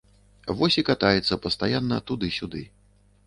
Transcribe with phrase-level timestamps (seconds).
[0.59, 2.65] Вось і катаецца пастаянна туды-сюды.